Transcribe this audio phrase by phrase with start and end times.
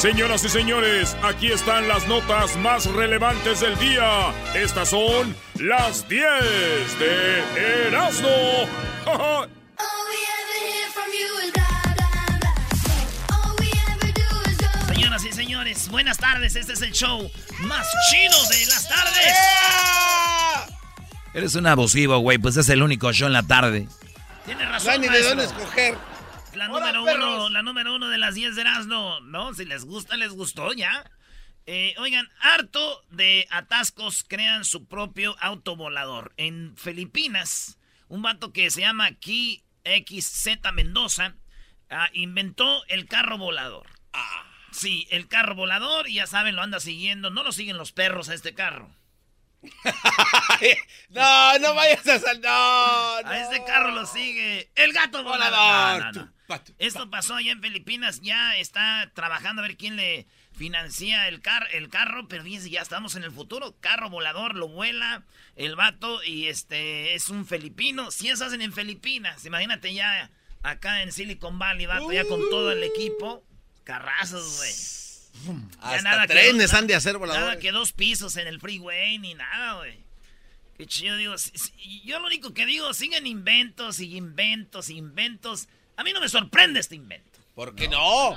[0.00, 4.32] Señoras y señores, aquí están las notas más relevantes del día.
[4.54, 6.24] Estas son las 10
[6.98, 8.30] de Erasmo.
[14.88, 16.56] Señoras y señores, buenas tardes.
[16.56, 19.36] Este es el show más chido de las tardes.
[21.34, 22.38] Eres un abusivo, güey.
[22.38, 23.86] Pues es el único show en la tarde.
[24.46, 26.09] Tiene No hay razón, ni de dónde escoger.
[26.54, 27.34] La Ahora, número perros.
[27.34, 29.20] uno, la número uno de las 10 de Erasmo.
[29.20, 31.10] No, si les gusta, les gustó ya.
[31.66, 36.32] Eh, oigan, harto de atascos crean su propio autovolador.
[36.36, 37.78] En Filipinas,
[38.08, 41.36] un vato que se llama Ki XZ Mendoza
[41.90, 43.86] ah, inventó el carro volador.
[44.72, 47.30] Sí, el carro volador, y ya saben, lo anda siguiendo.
[47.30, 48.90] No lo siguen los perros a este carro.
[51.10, 52.40] No, no vayas a sal.
[52.40, 53.28] No, no.
[53.28, 56.14] A este carro lo sigue el gato volador.
[56.14, 56.32] No, no,
[56.78, 61.68] Esto pasó allá en Filipinas, ya está trabajando a ver quién le financia el, car
[61.72, 63.76] el carro, pero fíjense, ya estamos en el futuro.
[63.80, 65.22] Carro volador, lo vuela
[65.56, 68.10] el vato y este es un filipino.
[68.10, 70.30] Si eso hacen en Filipinas, imagínate ya
[70.62, 73.44] acá en Silicon Valley, vato, ya con todo el equipo.
[73.84, 75.60] Carrazos, güey.
[75.80, 77.60] Hasta que trenes dos- han de hacer Nada voladores.
[77.60, 79.98] que dos pisos en el freeway ni nada, güey.
[80.76, 81.36] Qué chido, digo.
[81.38, 85.68] si- si- Yo lo único que digo, siguen inventos y inventos, inventos.
[86.00, 87.38] A mí no me sorprende este invento.
[87.54, 88.30] ¿Por qué no?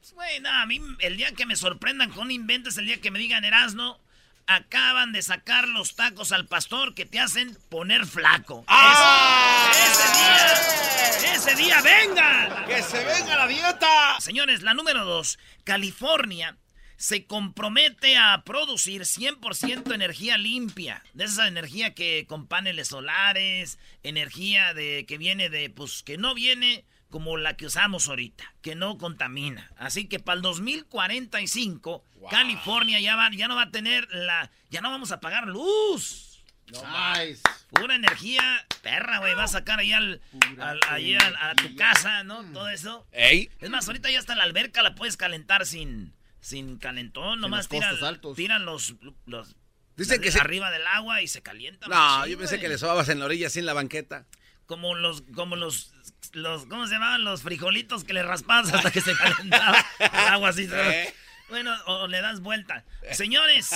[0.00, 2.86] Pues, Güey, no, a mí el día que me sorprendan con un invento es el
[2.86, 4.00] día que me digan, Erasno,
[4.48, 8.64] acaban de sacar los tacos al pastor que te hacen poner flaco.
[8.66, 9.70] ¡Ah!
[9.72, 12.66] Ese, ese día, ese día, venga.
[12.66, 14.18] ¡Que se venga la dieta!
[14.18, 16.56] Señores, la número dos, California
[17.00, 21.02] se compromete a producir 100% energía limpia.
[21.14, 26.34] De esa energía que con paneles solares, energía de que viene de, pues, que no
[26.34, 29.70] viene como la que usamos ahorita, que no contamina.
[29.78, 34.82] Así que para el 2045, California ya, va, ya no va a tener la, ya
[34.82, 36.44] no vamos a pagar luz.
[36.66, 37.42] Nice.
[37.70, 38.42] Pura energía,
[38.82, 39.34] perra, güey.
[39.34, 40.20] Va a sacar ahí, al,
[40.60, 42.44] al- ahí al- a, tu casa, ¿no?
[42.52, 43.06] Todo eso.
[43.10, 43.50] Ey.
[43.58, 47.40] Es más, ahorita ya hasta la alberca la puedes calentar sin, sin calentón.
[47.40, 48.36] Nomás tiran, costos altos.
[48.36, 48.94] tiran los,
[49.26, 49.54] los
[49.96, 51.86] Dicen que se- arriba del agua y se calienta.
[51.88, 52.62] No, machín, yo pensé güey.
[52.62, 54.26] que le sobabas en la orilla sin la banqueta.
[54.66, 55.92] Como los, como los,
[56.32, 57.24] los, ¿cómo se llamaban?
[57.24, 60.68] Los frijolitos que le raspabas hasta que se calentaba el agua así.
[60.72, 61.12] Eh.
[61.48, 62.84] Bueno, o, le das vuelta.
[63.12, 63.70] Señores,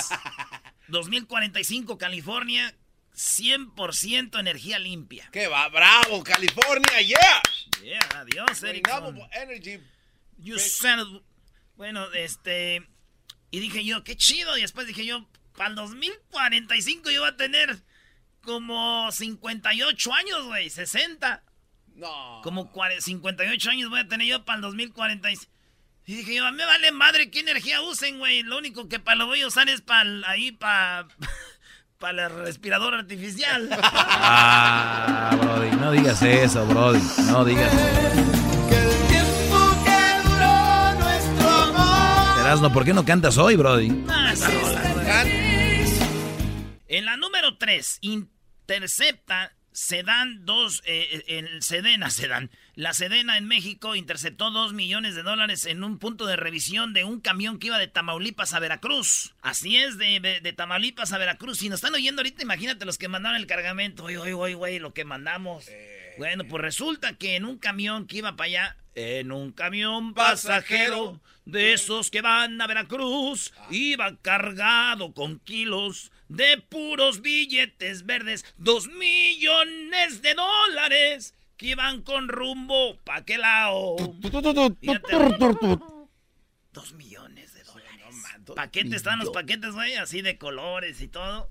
[0.87, 2.73] 2045 California,
[3.13, 5.27] 100% energía limpia.
[5.31, 5.67] ¡Qué va!
[5.69, 7.01] ¡Bravo, California!
[7.01, 7.41] ¡Yeah!
[7.83, 8.61] Yeah, adiós.
[8.61, 9.79] Renewable Energy.
[10.37, 10.61] You of-
[11.77, 12.87] Bueno, este.
[13.51, 14.57] Y dije yo, qué chido.
[14.57, 15.25] Y después dije yo,
[15.55, 17.77] para el 2045 yo voy a tener
[18.43, 21.43] como 58 años, güey, 60.
[21.95, 22.41] No.
[22.43, 25.51] Como cuare- 58 años voy a tener yo para el 2045.
[26.07, 28.43] Y dije yo, a mí me vale madre qué energía usen, güey.
[28.43, 31.07] Lo único que para lo voy a usar es para ahí, para.
[31.97, 33.69] Para el respirador artificial.
[33.81, 36.99] Ah, Brody, no digas eso, Brody.
[37.27, 38.34] No digas eso.
[42.73, 43.89] ¿Por qué no cantas hoy, Brody?
[44.07, 44.75] Ah, güey.
[46.87, 52.49] En la número 3, intercepta Sedan 2, eh, el Sedena Sedan.
[52.75, 57.03] La Sedena en México interceptó 2 millones de dólares en un punto de revisión de
[57.03, 59.33] un camión que iba de Tamaulipas a Veracruz.
[59.41, 61.57] Así es, de, de- de Tamaulipas a Veracruz.
[61.57, 64.03] Si nos están oyendo ahorita, imagínate los que mandaron el cargamento.
[64.05, 65.65] Oye, oye, oye, oye, lo que mandamos.
[66.19, 71.19] Bueno, pues resulta que en un camión que iba para allá, en un camión pasajero
[71.45, 78.87] de esos que van a Veracruz, iba cargado con kilos de puros billetes verdes, dos
[78.87, 83.95] millones de dólares que iban con rumbo pa' qué lado.
[86.73, 87.85] Dos millones de dólares.
[88.55, 91.49] Paquetes, están los paquetes, güey, así de colores y todo.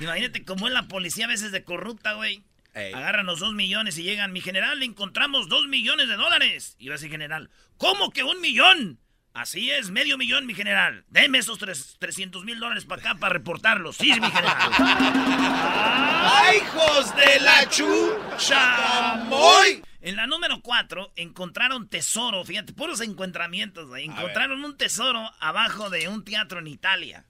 [0.00, 2.44] Imagínate cómo es la policía a veces de corrupta, güey.
[2.72, 2.92] Ey.
[2.92, 6.76] Agarran los dos millones y llegan, mi general, le encontramos dos millones de dólares.
[6.78, 9.00] Y va a decir general, ¿cómo que un millón?
[9.32, 11.04] Así es, medio millón, mi general.
[11.08, 13.96] Deme esos tres, 300 mil dólares para acá para reportarlos.
[13.96, 14.72] Sí, mi general.
[16.32, 19.24] ¡Ay, hijos de la chucha!
[19.28, 19.82] ¡Muy!
[20.00, 24.06] En la número 4 encontraron tesoro, fíjate, puros encontramientos, güey.
[24.06, 27.26] Encontraron un tesoro abajo de un teatro en Italia.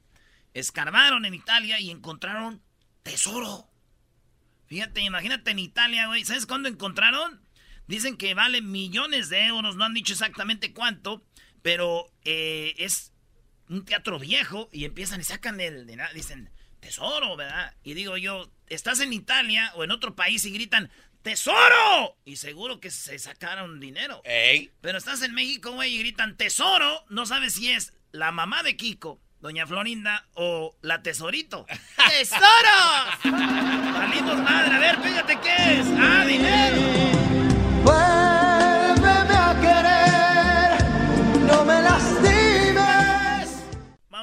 [0.54, 2.62] Escarbaron en Italia y encontraron
[3.02, 3.68] tesoro.
[4.66, 6.24] Fíjate, imagínate en Italia, güey.
[6.24, 7.40] ¿Sabes cuándo encontraron?
[7.88, 11.26] Dicen que vale millones de euros, no han dicho exactamente cuánto,
[11.62, 13.12] pero eh, es
[13.68, 15.86] un teatro viejo y empiezan y sacan el...
[15.86, 17.74] de Dicen, tesoro, ¿verdad?
[17.82, 20.90] Y digo yo, estás en Italia o en otro país y gritan,
[21.22, 22.16] ¡tesoro!
[22.24, 24.20] Y seguro que se sacaron dinero.
[24.24, 24.72] ¡Ey!
[24.80, 27.04] Pero estás en México, güey, y gritan tesoro.
[27.08, 31.66] No sabes si es la mamá de Kiko, doña Florinda, o la tesorito.
[32.08, 32.40] ¡Tesoro!
[33.22, 35.86] Salimos madre, a ver, fíjate qué es.
[35.96, 38.19] ¡Ah, dinero!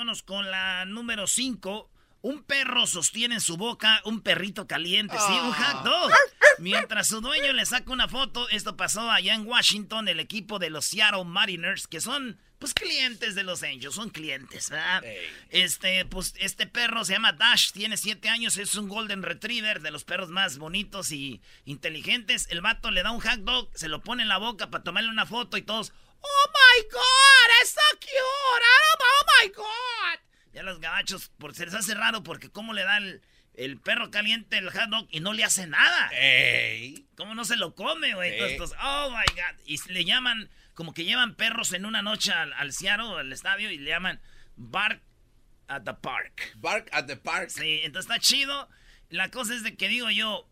[0.08, 1.92] Vámonos con la número 5.
[2.22, 6.12] Un perro sostiene en su boca un perrito caliente, sí, un hot dog.
[6.60, 10.70] Mientras su dueño le saca una foto, esto pasó allá en Washington, el equipo de
[10.70, 15.04] los Seattle Mariners, que son, pues, clientes de los Angels, son clientes, ¿verdad?
[15.50, 19.92] Este, pues, este perro se llama Dash, tiene 7 años, es un Golden Retriever, de
[19.92, 22.48] los perros más bonitos y inteligentes.
[22.50, 25.10] El vato le da un hot dog, se lo pone en la boca para tomarle
[25.10, 27.62] una foto y todos, ¡Oh, my God!
[27.62, 28.66] ¡Es so cute!
[29.00, 30.20] ¡Oh, my God!
[30.54, 33.22] Ya los gabachos, por se les hace raro porque cómo le da el,
[33.54, 36.10] el perro caliente el hot dog y no le hace nada.
[36.14, 37.08] ¡Ey!
[37.16, 38.40] ¿Cómo no se lo come, güey?
[38.82, 39.60] Oh my God.
[39.66, 43.70] Y le llaman, como que llevan perros en una noche al, al Seattle, al estadio,
[43.70, 44.22] y le llaman
[44.56, 45.02] Bark
[45.68, 46.54] at the Park.
[46.56, 47.50] Bark at the park.
[47.50, 48.70] Sí, entonces está chido.
[49.10, 50.50] La cosa es de que digo yo,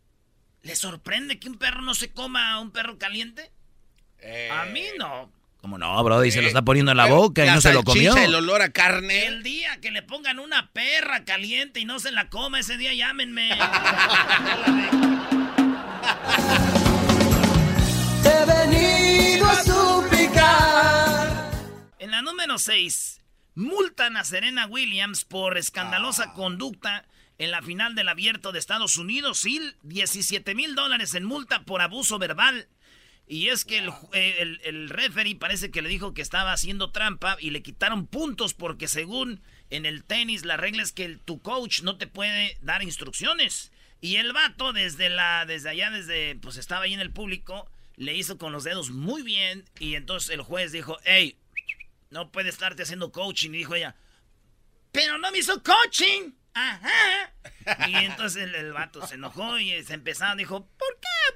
[0.62, 3.52] ¿le sorprende que un perro no se coma a un perro caliente?
[4.18, 4.50] Ey.
[4.50, 5.32] A mí no.
[5.66, 6.30] ¿Cómo no, Brody?
[6.30, 8.16] Se lo Eh, está poniendo en la boca y no se lo comió.
[8.16, 9.26] El olor a carne.
[9.26, 12.94] El día que le pongan una perra caliente y no se la coma, ese día
[12.94, 13.48] llámenme.
[18.22, 21.50] Te he venido a suplicar.
[21.98, 23.20] En la número 6,
[23.56, 27.06] multan a Serena Williams por escandalosa conducta
[27.38, 31.80] en la final del abierto de Estados Unidos y 17 mil dólares en multa por
[31.82, 32.68] abuso verbal.
[33.26, 36.92] Y es que el, eh, el, el referee parece que le dijo que estaba haciendo
[36.92, 41.42] trampa y le quitaron puntos porque según en el tenis la regla es que tu
[41.42, 43.72] coach no te puede dar instrucciones.
[44.00, 48.14] Y el vato desde la desde allá desde pues estaba ahí en el público le
[48.14, 51.38] hizo con los dedos muy bien y entonces el juez dijo, hey,
[52.10, 53.50] no puede estarte haciendo coaching.
[53.50, 53.96] Y dijo ella,
[54.92, 56.32] pero no me hizo coaching.
[56.54, 57.34] Ajá.
[57.88, 60.38] Y entonces el, vato se enojó y se empezaron.
[60.38, 60.70] Dijo,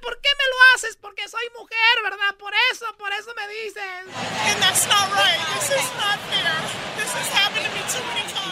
[0.01, 0.21] ¿por qué?
[0.21, 0.97] ¿Por qué me lo haces?
[0.97, 2.35] Porque soy mujer, ¿verdad?
[2.37, 3.83] Por eso, por eso me dices.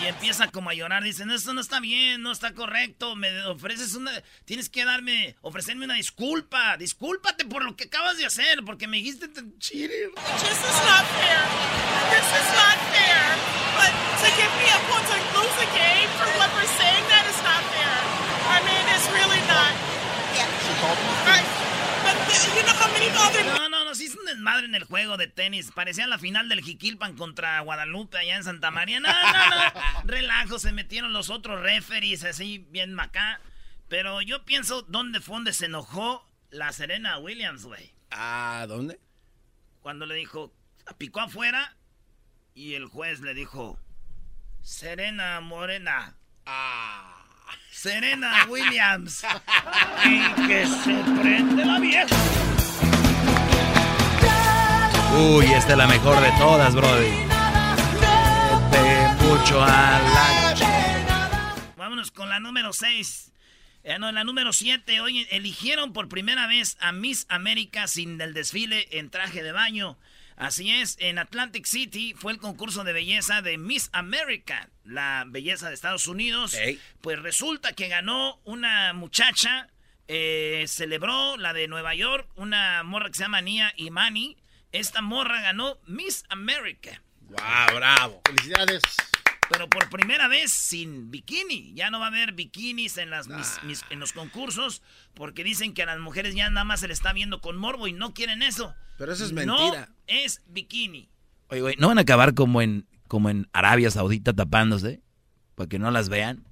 [0.01, 1.03] Y empieza como a llorar.
[1.03, 3.15] Dice, no, esto no está bien, no está correcto.
[3.15, 4.11] Me ofreces una...
[4.45, 6.77] Tienes que darme, ofrecerme una disculpa.
[6.77, 9.27] Discúlpate por lo que acabas de hacer, porque me dijiste
[9.59, 10.09] cheater.
[10.09, 11.41] This is not fair.
[12.11, 13.19] This is not fair.
[13.77, 13.91] But
[14.21, 14.68] to give me
[23.13, 25.71] No, no, no, sí es un desmadre en el juego de tenis.
[25.73, 28.99] Parecía la final del Jiquilpan contra Guadalupe allá en Santa María.
[28.99, 30.01] No, no, no.
[30.05, 33.39] Relajo, se metieron los otros referees así, bien macá.
[33.87, 37.91] Pero yo pienso, ¿dónde fue donde se enojó la Serena Williams, güey?
[38.11, 38.99] Ah, ¿dónde?
[39.81, 40.53] Cuando le dijo,
[40.97, 41.75] picó afuera
[42.53, 43.79] y el juez le dijo,
[44.61, 47.15] Serena Morena, Ah.
[47.71, 49.23] Serena Williams.
[50.05, 52.15] y que se prende la vieja.
[55.19, 57.09] Uy, esta es la mejor de todas, Brody.
[58.71, 60.55] De mucho a la...
[61.75, 63.33] Vámonos con la número 6.
[63.99, 68.33] no, en la número 7, hoy eligieron por primera vez a Miss América sin el
[68.33, 69.97] desfile en traje de baño.
[70.37, 75.67] Así es, en Atlantic City fue el concurso de belleza de Miss America, la belleza
[75.67, 76.55] de Estados Unidos.
[77.01, 79.67] Pues resulta que ganó una muchacha,
[80.07, 84.37] eh, celebró la de Nueva York, una morra que se llama Nia Imani.
[84.71, 87.01] Esta morra ganó Miss America.
[87.29, 88.21] Wow, bravo.
[88.25, 88.83] Felicidades.
[89.49, 91.73] Pero por primera vez sin bikini.
[91.73, 94.83] Ya no va a haber bikinis en, las, mis- mis- en los concursos
[95.15, 97.87] porque dicen que a las mujeres ya nada más se le está viendo con morbo
[97.87, 98.75] y no quieren eso.
[98.99, 99.89] Pero eso es No mentira.
[100.05, 101.09] es bikini.
[101.47, 105.01] Oye, güey, ¿no van a acabar como en, como en Arabia Saudita tapándose?
[105.55, 106.45] Para que no las vean.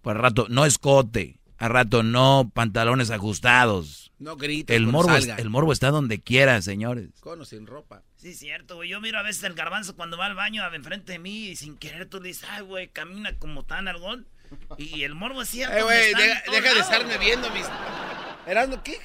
[0.00, 1.40] Por rato, no escote.
[1.58, 3.99] A rato, no pantalones ajustados.
[4.20, 7.08] No grites El morbo, el morbo está donde quiera, señores.
[7.20, 8.02] Con o sin ropa.
[8.16, 8.90] Sí, cierto, güey.
[8.90, 11.76] Yo miro a veces el garbanzo cuando va al baño enfrente de mí y sin
[11.78, 14.26] querer tú le dices, ay, güey, camina como tan algón.
[14.76, 15.74] Y el morbo es cierto.
[15.76, 17.66] Eh, güey, deja, de estarme viendo mis...
[18.46, 18.98] Erasmo, ¿qué?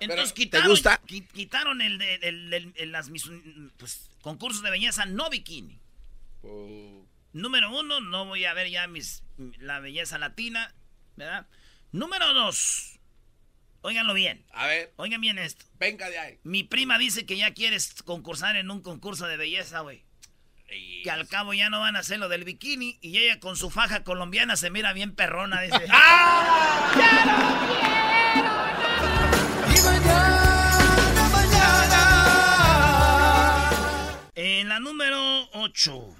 [0.00, 1.00] Entonces Pero, ¿te quitaron, gusta?
[1.06, 3.30] qui- quitaron el de el- el- el- las mis-
[3.76, 5.78] pues, concursos de belleza no bikini.
[6.42, 7.06] Oh.
[7.32, 9.22] Número uno, no voy a ver ya mis
[9.58, 10.74] la belleza latina,
[11.16, 11.46] ¿verdad?
[11.92, 12.98] Número dos,
[13.82, 15.64] óiganlo bien, A ver, oigan bien esto.
[15.78, 16.38] venga de ahí.
[16.42, 20.04] Mi prima dice que ya quieres concursar en un concurso de belleza, güey.
[21.02, 23.70] Que al cabo ya no van a hacer lo del bikini y ella con su
[23.70, 25.84] faja colombiana se mira bien perrona, dice.
[29.66, 32.00] Y mañana, mañana.
[34.34, 36.16] En la número 8.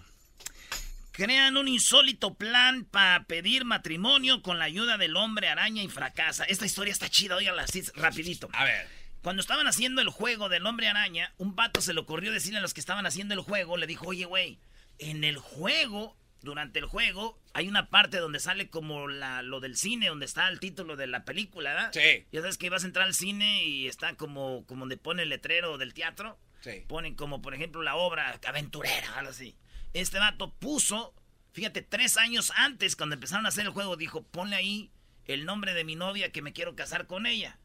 [1.21, 6.45] Crean un insólito plan para pedir matrimonio con la ayuda del hombre araña y fracasa.
[6.45, 8.49] Esta historia está chida, óigala así rapidito.
[8.55, 8.89] A ver.
[9.21, 12.62] Cuando estaban haciendo el juego del hombre araña, un vato se le ocurrió decirle a
[12.62, 14.61] los que estaban haciendo el juego, le dijo, oye, güey,
[14.99, 19.77] en el juego, durante el juego, hay una parte donde sale como la, lo del
[19.77, 21.91] cine, donde está el título de la película, ¿verdad?
[21.93, 22.25] Sí.
[22.33, 25.29] Ya sabes que vas a entrar al cine y está como, como donde pone el
[25.29, 26.39] letrero del teatro.
[26.62, 26.87] Sí.
[26.89, 29.55] Ponen como, por ejemplo, la obra aventurera, algo así.
[29.93, 31.15] Este vato puso,
[31.53, 34.91] fíjate, tres años antes, cuando empezaron a hacer el juego, dijo, ponle ahí
[35.27, 37.59] el nombre de mi novia que me quiero casar con ella.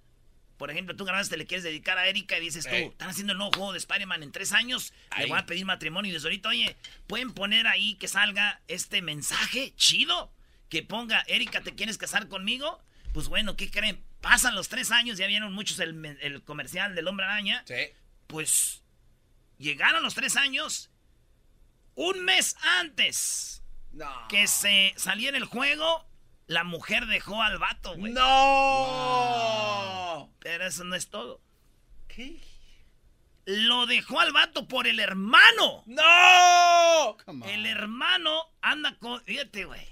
[0.58, 3.38] Por ejemplo, tú grabaste, le quieres dedicar a Erika y dices tú, están haciendo el
[3.38, 6.50] nuevo juego de Spider-Man en tres años, le voy a pedir matrimonio y desde ahorita,
[6.50, 6.78] oye,
[7.08, 10.32] ¿pueden poner ahí que salga este mensaje chido?
[10.70, 12.82] Que ponga, Erika, ¿te quieres casar conmigo?
[13.14, 14.02] Pues bueno, ¿qué creen?
[14.22, 17.64] Pasan los tres años, ya vieron muchos el, el comercial del Hombre Araña.
[17.68, 17.92] Sí.
[18.28, 18.82] Pues
[19.58, 20.90] llegaron los tres años
[21.96, 24.10] un mes antes No.
[24.30, 26.06] que se saliera el juego,
[26.48, 28.14] la mujer dejó al vato, güey.
[28.14, 30.32] ¡No!
[30.40, 31.42] Pero eso no es todo.
[32.08, 32.42] ¿Qué?
[33.46, 35.84] Lo dejó al vato por el hermano.
[35.86, 37.18] ¡No!
[37.48, 39.24] El hermano anda con...
[39.24, 39.86] Fíjate, güey.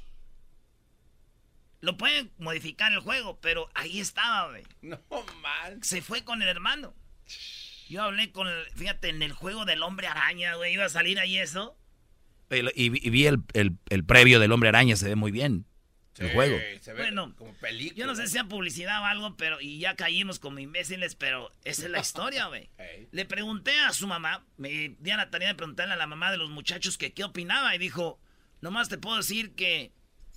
[1.82, 4.64] Lo pueden modificar el juego, pero ahí estaba, güey.
[4.82, 5.00] No
[5.42, 5.84] man.
[5.84, 6.96] Se fue con el hermano.
[7.90, 8.66] Yo hablé con el...
[8.72, 10.74] Fíjate, en el juego del hombre araña, güey.
[10.74, 11.78] Iba a salir ahí eso.
[12.50, 15.32] Y, y vi- y vi el, el- el previo del Hombre Araña, se ve muy
[15.32, 15.66] bien.
[16.20, 16.58] El Sí, juego.
[16.82, 17.98] Se ve Bueno, como película.
[17.98, 19.60] Yo no sé si sea publicidad o algo, pero...
[19.60, 22.70] Y ya caímos como imbéciles, pero esa es la historia, güey.
[22.78, 23.08] Ey.
[23.12, 26.30] Le pregunté a su mamá, me di a la tarea de preguntarle a la mamá
[26.30, 28.20] de los muchachos que qué opinaba y dijo,
[28.62, 29.92] nomás te puedo decir que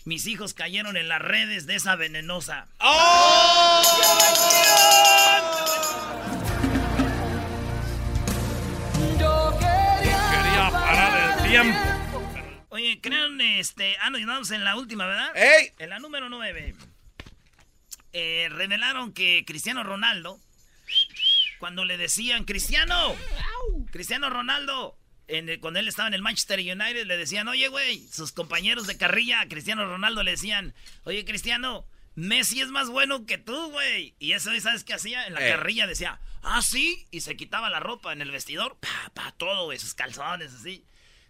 [0.07, 2.69] mis hijos cayeron en las redes de esa venenosa.
[9.19, 11.79] Yo quería, Quería parar el tiempo.
[12.87, 15.37] Oye, crean, este, ah, nos quedamos en la última, ¿verdad?
[15.37, 15.73] ¡Ey!
[15.81, 16.73] En la número 9.
[18.13, 20.39] Eh, revelaron que Cristiano Ronaldo,
[21.59, 23.17] cuando le decían, Cristiano,
[23.91, 28.07] Cristiano Ronaldo, en el- cuando él estaba en el Manchester United, le decían, oye, güey,
[28.07, 33.27] sus compañeros de carrilla a Cristiano Ronaldo le decían, oye, Cristiano, Messi es más bueno
[33.27, 34.15] que tú, güey.
[34.21, 35.27] Y eso, ¿sabes qué hacía?
[35.27, 35.51] En la Eh.
[35.51, 39.65] carrilla decía, ah, sí, y se quitaba la ropa en el vestidor, pa, pa, todo,
[39.65, 40.85] güey, sus calzones, así,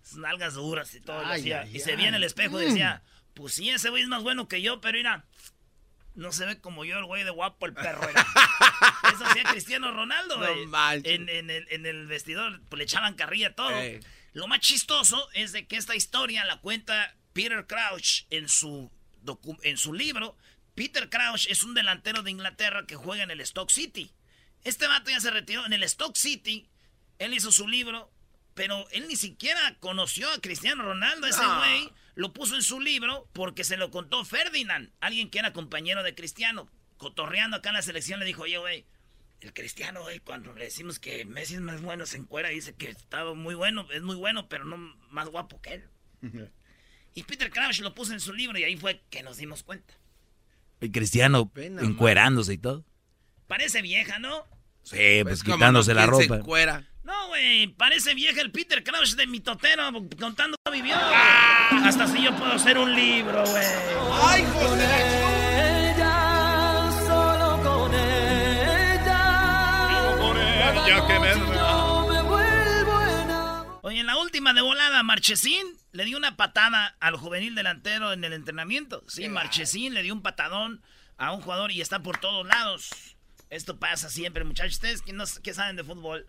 [0.07, 1.25] sus nalgas duras y todo.
[1.25, 3.03] Ay, ay, y se veía en el espejo y decía,
[3.35, 5.25] pues sí, ese güey es más bueno que yo, pero mira,
[6.15, 8.09] no se ve como yo el güey de guapo, el perro.
[8.09, 8.27] era.
[9.13, 10.69] Eso hacía Cristiano Ronaldo, güey.
[11.05, 13.77] en, en el, en el vestidor pues, le echaban carrilla todo.
[13.77, 14.01] Ey.
[14.33, 18.91] Lo más chistoso es de que esta historia la cuenta Peter Crouch en su,
[19.63, 20.37] en su libro.
[20.75, 24.13] Peter Crouch es un delantero de Inglaterra que juega en el Stock City.
[24.65, 26.69] Este vato ya se retiró en el Stock City.
[27.19, 28.11] Él hizo su libro,
[28.57, 31.27] pero él ni siquiera conoció a Cristiano Ronaldo.
[31.27, 35.53] Ese güey lo puso en su libro porque se lo contó Ferdinand, alguien que era
[35.53, 36.69] compañero de Cristiano.
[36.97, 38.87] Cotorreando acá en la selección le dijo, oye, güey,
[39.43, 42.75] el Cristiano, güey, cuando le decimos que Messi es más bueno, se encuera y dice
[42.75, 44.79] que estaba muy bueno, es muy bueno, pero no
[45.11, 45.85] más guapo que él.
[47.15, 49.95] Y Peter Crouch lo puso en su libro y ahí fue que nos dimos cuenta.
[50.81, 52.85] El Cristiano Pena, encuerándose y todo.
[53.47, 54.45] Parece vieja, ¿no?
[54.83, 56.37] Sí, pues, como quitándose la ¿quién se ropa.
[56.37, 56.87] encuera?
[57.37, 60.97] Güey, parece vieja el Peter Crouch de mi totero contando cómo vivió.
[60.97, 63.67] Hasta si yo puedo hacer un libro, güey.
[64.23, 65.91] ¡Ay, José!
[65.91, 69.19] ella, solo con ella.
[70.19, 73.81] Por ella que me Yo me vuelvo enamorar.
[73.83, 78.25] Oye, en la última de volada, Marchesín le dio una patada al juvenil delantero en
[78.25, 79.05] el entrenamiento.
[79.09, 80.81] Sí, Marchesín le dio un patadón
[81.19, 82.89] a un jugador y está por todos lados.
[83.51, 84.77] Esto pasa siempre, muchachos.
[84.77, 86.27] Ustedes que, no, que saben de fútbol.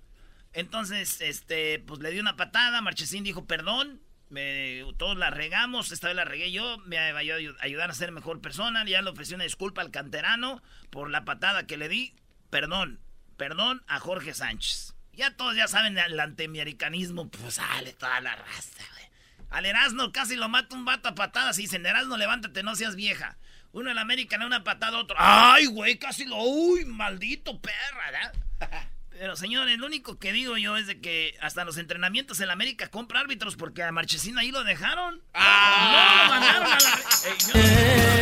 [0.57, 2.81] Entonces, este, pues le dio una patada.
[2.81, 4.01] Marchesín dijo perdón.
[4.29, 8.11] Me, todos la regamos, esta vez la regué yo, me va a ayudar a ser
[8.11, 12.13] mejor persona, ya le ofrecí una disculpa al canterano por la patada que le di,
[12.49, 12.99] perdón,
[13.37, 14.95] perdón a Jorge Sánchez.
[15.13, 19.05] Ya todos ya saben el antemericanismo, pues sale toda la raza, güey.
[19.49, 22.97] Al Erasmo casi lo mata un vato a patadas y dicen, Erasmo, levántate, no seas
[22.97, 23.37] vieja.
[23.71, 25.15] Uno en América, una patada, otro.
[25.17, 25.97] ¡Ay, güey!
[25.99, 26.35] Casi lo.
[26.35, 28.33] ¡Uy, maldito perra!
[28.59, 28.89] ¿verdad?
[29.19, 32.89] Pero señores, lo único que digo yo es de que hasta los entrenamientos en América
[32.89, 35.21] compra árbitros porque a Marchesín ahí lo dejaron.
[35.33, 36.27] ¡Ah!
[36.27, 38.11] No lo mandaron a la.
[38.11, 38.16] No,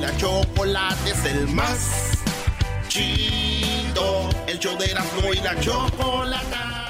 [0.00, 2.12] la chocolate es el más
[2.88, 4.30] chido.
[4.46, 6.89] El show de Erasmo y la chocolate.